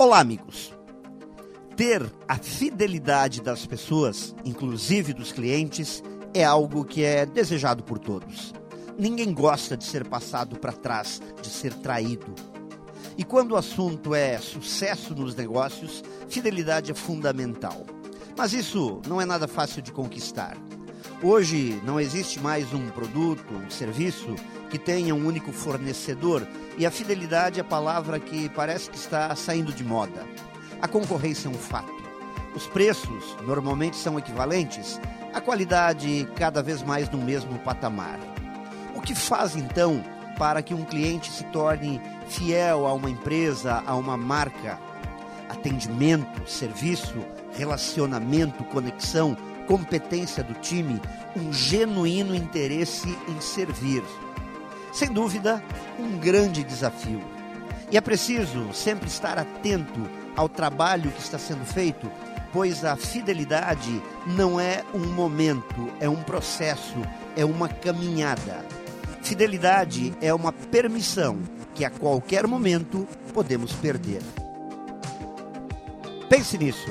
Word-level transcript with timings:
Olá, 0.00 0.18
amigos. 0.18 0.72
Ter 1.76 2.10
a 2.26 2.36
fidelidade 2.36 3.42
das 3.42 3.66
pessoas, 3.66 4.34
inclusive 4.46 5.12
dos 5.12 5.30
clientes, 5.30 6.02
é 6.32 6.42
algo 6.42 6.86
que 6.86 7.04
é 7.04 7.26
desejado 7.26 7.84
por 7.84 7.98
todos. 7.98 8.54
Ninguém 8.98 9.34
gosta 9.34 9.76
de 9.76 9.84
ser 9.84 10.08
passado 10.08 10.58
para 10.58 10.72
trás, 10.72 11.20
de 11.42 11.48
ser 11.48 11.74
traído. 11.74 12.34
E 13.18 13.24
quando 13.24 13.52
o 13.52 13.56
assunto 13.56 14.14
é 14.14 14.38
sucesso 14.38 15.14
nos 15.14 15.34
negócios, 15.34 16.02
fidelidade 16.30 16.90
é 16.90 16.94
fundamental. 16.94 17.84
Mas 18.34 18.54
isso 18.54 19.02
não 19.06 19.20
é 19.20 19.26
nada 19.26 19.46
fácil 19.46 19.82
de 19.82 19.92
conquistar. 19.92 20.56
Hoje 21.22 21.78
não 21.84 22.00
existe 22.00 22.40
mais 22.40 22.72
um 22.72 22.88
produto, 22.88 23.52
um 23.52 23.68
serviço 23.68 24.34
que 24.70 24.78
tenha 24.78 25.14
um 25.14 25.26
único 25.26 25.52
fornecedor 25.52 26.48
e 26.78 26.86
a 26.86 26.90
fidelidade 26.90 27.60
é 27.60 27.62
a 27.62 27.64
palavra 27.64 28.18
que 28.18 28.48
parece 28.48 28.88
que 28.88 28.96
está 28.96 29.36
saindo 29.36 29.70
de 29.70 29.84
moda. 29.84 30.24
A 30.80 30.88
concorrência 30.88 31.46
é 31.46 31.50
um 31.50 31.54
fato. 31.54 31.92
Os 32.54 32.66
preços 32.66 33.36
normalmente 33.46 33.98
são 33.98 34.18
equivalentes, 34.18 34.98
a 35.34 35.42
qualidade 35.42 36.26
cada 36.36 36.62
vez 36.62 36.82
mais 36.82 37.10
no 37.10 37.18
mesmo 37.18 37.58
patamar. 37.58 38.18
O 38.96 39.02
que 39.02 39.14
faz 39.14 39.54
então 39.54 40.02
para 40.38 40.62
que 40.62 40.72
um 40.72 40.86
cliente 40.86 41.30
se 41.30 41.44
torne 41.44 42.00
fiel 42.28 42.86
a 42.86 42.94
uma 42.94 43.10
empresa, 43.10 43.82
a 43.86 43.94
uma 43.94 44.16
marca? 44.16 44.78
Atendimento, 45.50 46.48
serviço, 46.48 47.18
relacionamento, 47.52 48.64
conexão, 48.64 49.36
competência 49.70 50.42
do 50.42 50.52
time, 50.54 51.00
um 51.36 51.52
genuíno 51.52 52.34
interesse 52.34 53.16
em 53.28 53.40
servir. 53.40 54.02
Sem 54.92 55.12
dúvida, 55.12 55.62
um 55.96 56.18
grande 56.18 56.64
desafio. 56.64 57.22
E 57.88 57.96
é 57.96 58.00
preciso 58.00 58.74
sempre 58.74 59.06
estar 59.06 59.38
atento 59.38 60.00
ao 60.34 60.48
trabalho 60.48 61.12
que 61.12 61.20
está 61.20 61.38
sendo 61.38 61.64
feito, 61.64 62.10
pois 62.52 62.84
a 62.84 62.96
fidelidade 62.96 64.02
não 64.26 64.58
é 64.58 64.82
um 64.92 65.06
momento, 65.06 65.88
é 66.00 66.08
um 66.08 66.20
processo, 66.20 67.00
é 67.36 67.44
uma 67.44 67.68
caminhada. 67.68 68.66
Fidelidade 69.22 70.12
é 70.20 70.34
uma 70.34 70.52
permissão 70.52 71.38
que 71.76 71.84
a 71.84 71.90
qualquer 71.90 72.44
momento 72.44 73.06
podemos 73.32 73.72
perder. 73.74 74.20
Pense 76.28 76.58
nisso 76.58 76.90